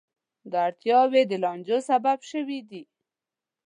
[0.51, 2.83] دا اړتیاوې د لانجو سبب شوې دي.